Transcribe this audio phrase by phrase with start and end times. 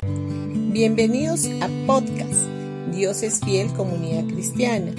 [0.00, 2.46] Bienvenidos a podcast
[2.94, 4.92] Dios es fiel comunidad cristiana.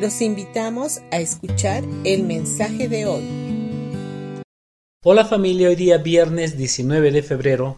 [0.00, 4.42] Los invitamos a escuchar el mensaje de hoy.
[5.02, 7.76] Hola familia, hoy día viernes 19 de febrero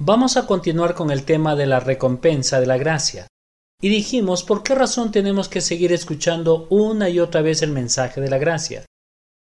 [0.00, 3.28] vamos a continuar con el tema de la recompensa de la gracia.
[3.80, 8.20] Y dijimos por qué razón tenemos que seguir escuchando una y otra vez el mensaje
[8.20, 8.84] de la gracia.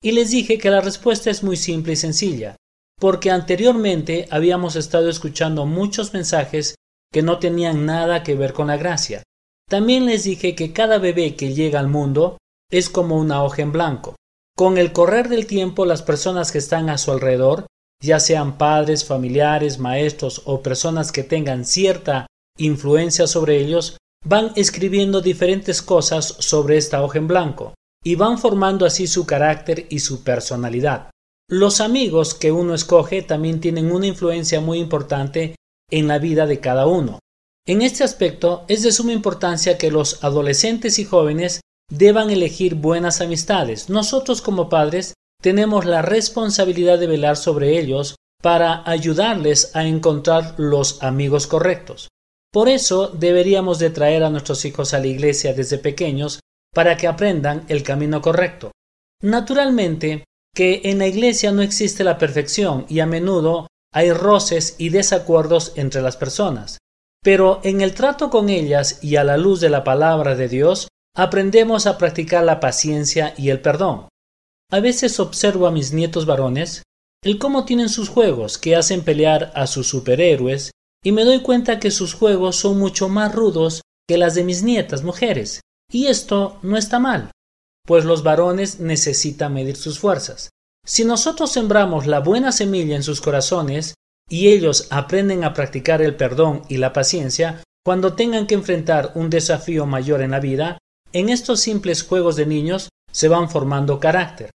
[0.04, 2.58] Y les dije que la respuesta es muy simple y sencilla,
[3.00, 6.76] porque anteriormente habíamos estado escuchando muchos mensajes
[7.12, 9.24] que no tenían nada que ver con la gracia.
[9.70, 12.38] También les dije que cada bebé que llega al mundo
[12.72, 14.16] es como una hoja en blanco.
[14.56, 17.68] Con el correr del tiempo las personas que están a su alrededor,
[18.02, 22.28] ya sean padres, familiares, maestros o personas que tengan cierta
[22.58, 28.86] influencia sobre ellos, van escribiendo diferentes cosas sobre esta hoja en blanco y van formando
[28.86, 31.12] así su carácter y su personalidad.
[31.50, 35.56] Los amigos que uno escoge también tienen una influencia muy importante
[35.90, 37.20] en la vida de cada uno.
[37.66, 43.22] En este aspecto es de suma importancia que los adolescentes y jóvenes deban elegir buenas
[43.22, 43.90] amistades.
[43.90, 51.02] Nosotros como padres tenemos la responsabilidad de velar sobre ellos para ayudarles a encontrar los
[51.02, 52.10] amigos correctos.
[52.52, 56.42] Por eso deberíamos de traer a nuestros hijos a la iglesia desde pequeños
[56.74, 58.72] para que aprendan el camino correcto.
[59.22, 60.26] Naturalmente
[60.58, 65.74] que en la iglesia no existe la perfección y a menudo hay roces y desacuerdos
[65.76, 66.80] entre las personas.
[67.24, 70.88] Pero en el trato con ellas y a la luz de la palabra de Dios,
[71.16, 74.08] aprendemos a practicar la paciencia y el perdón.
[74.72, 76.82] A veces observo a mis nietos varones
[77.24, 80.72] el cómo tienen sus juegos que hacen pelear a sus superhéroes
[81.04, 84.64] y me doy cuenta que sus juegos son mucho más rudos que las de mis
[84.64, 85.62] nietas mujeres.
[85.92, 87.30] Y esto no está mal,
[87.88, 90.50] pues los varones necesitan medir sus fuerzas.
[90.86, 93.96] Si nosotros sembramos la buena semilla en sus corazones
[94.30, 99.30] y ellos aprenden a practicar el perdón y la paciencia cuando tengan que enfrentar un
[99.30, 100.78] desafío mayor en la vida,
[101.14, 104.50] en estos simples juegos de niños se van formando carácter.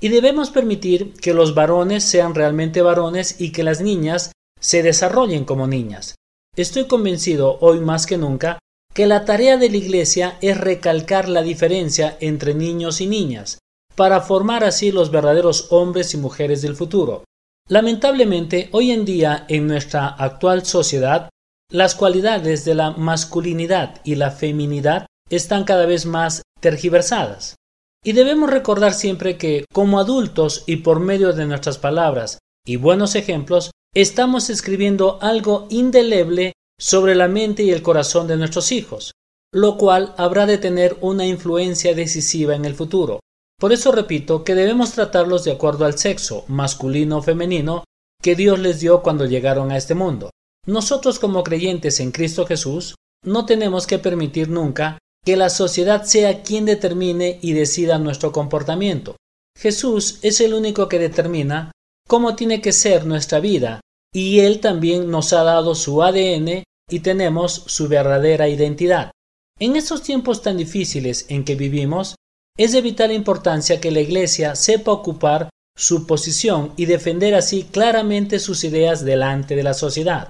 [0.00, 4.30] Y debemos permitir que los varones sean realmente varones y que las niñas
[4.60, 6.14] se desarrollen como niñas.
[6.54, 8.60] Estoy convencido hoy más que nunca
[8.96, 13.58] que la tarea de la Iglesia es recalcar la diferencia entre niños y niñas,
[13.94, 17.24] para formar así los verdaderos hombres y mujeres del futuro.
[17.68, 21.28] Lamentablemente, hoy en día en nuestra actual sociedad,
[21.70, 27.56] las cualidades de la masculinidad y la feminidad están cada vez más tergiversadas.
[28.02, 33.14] Y debemos recordar siempre que, como adultos y por medio de nuestras palabras y buenos
[33.14, 39.12] ejemplos, estamos escribiendo algo indeleble sobre la mente y el corazón de nuestros hijos,
[39.52, 43.20] lo cual habrá de tener una influencia decisiva en el futuro.
[43.58, 47.84] Por eso repito que debemos tratarlos de acuerdo al sexo, masculino o femenino,
[48.22, 50.30] que Dios les dio cuando llegaron a este mundo.
[50.66, 56.42] Nosotros como creyentes en Cristo Jesús no tenemos que permitir nunca que la sociedad sea
[56.42, 59.16] quien determine y decida nuestro comportamiento.
[59.56, 61.72] Jesús es el único que determina
[62.06, 63.80] cómo tiene que ser nuestra vida
[64.12, 69.10] y Él también nos ha dado su ADN y tenemos su verdadera identidad.
[69.58, 72.14] En estos tiempos tan difíciles en que vivimos,
[72.58, 78.38] es de vital importancia que la Iglesia sepa ocupar su posición y defender así claramente
[78.38, 80.28] sus ideas delante de la sociedad.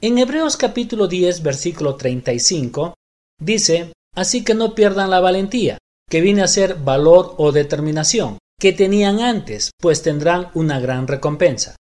[0.00, 2.94] En Hebreos capítulo 10 versículo 35
[3.40, 8.72] dice, Así que no pierdan la valentía, que viene a ser valor o determinación, que
[8.72, 11.76] tenían antes, pues tendrán una gran recompensa.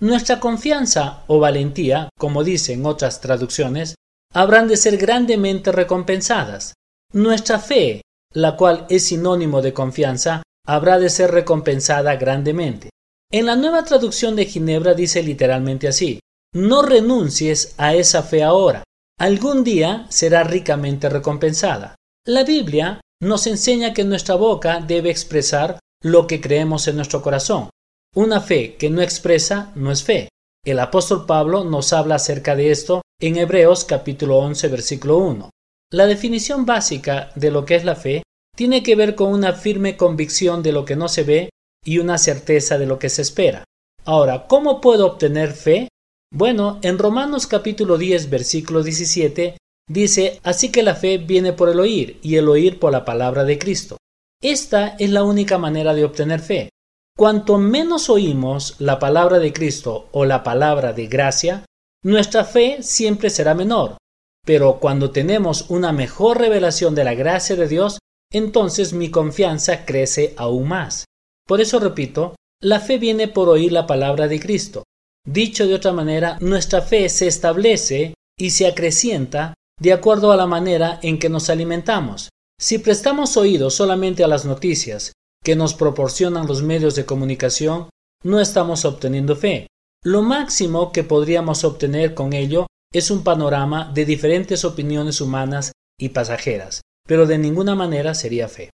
[0.00, 3.96] Nuestra confianza o valentía, como dicen otras traducciones,
[4.32, 6.72] habrán de ser grandemente recompensadas.
[7.12, 8.00] Nuestra fe,
[8.32, 12.88] la cual es sinónimo de confianza, habrá de ser recompensada grandemente.
[13.30, 16.18] En la nueva traducción de Ginebra dice literalmente así,
[16.54, 18.84] no renuncies a esa fe ahora,
[19.18, 21.94] algún día será ricamente recompensada.
[22.26, 27.68] La Biblia nos enseña que nuestra boca debe expresar lo que creemos en nuestro corazón,
[28.14, 30.28] una fe que no expresa no es fe.
[30.64, 35.50] El apóstol Pablo nos habla acerca de esto en Hebreos capítulo 11 versículo 1.
[35.92, 38.22] La definición básica de lo que es la fe
[38.56, 41.50] tiene que ver con una firme convicción de lo que no se ve
[41.84, 43.64] y una certeza de lo que se espera.
[44.04, 45.88] Ahora, ¿cómo puedo obtener fe?
[46.32, 49.56] Bueno, en Romanos capítulo 10 versículo 17
[49.88, 53.44] dice, así que la fe viene por el oír y el oír por la palabra
[53.44, 53.96] de Cristo.
[54.42, 56.70] Esta es la única manera de obtener fe.
[57.20, 61.66] Cuanto menos oímos la palabra de Cristo o la palabra de gracia,
[62.02, 63.98] nuestra fe siempre será menor.
[64.46, 67.98] Pero cuando tenemos una mejor revelación de la gracia de Dios,
[68.32, 71.04] entonces mi confianza crece aún más.
[71.46, 74.84] Por eso repito, la fe viene por oír la palabra de Cristo.
[75.22, 80.46] Dicho de otra manera, nuestra fe se establece y se acrecienta de acuerdo a la
[80.46, 82.30] manera en que nos alimentamos.
[82.58, 87.88] Si prestamos oído solamente a las noticias que nos proporcionan los medios de comunicación,
[88.22, 89.66] no estamos obteniendo fe.
[90.04, 96.10] Lo máximo que podríamos obtener con ello es un panorama de diferentes opiniones humanas y
[96.10, 98.70] pasajeras, pero de ninguna manera sería fe.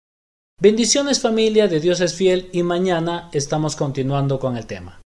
[0.59, 5.00] Bendiciones familia, de Dios es fiel y mañana estamos continuando con el tema.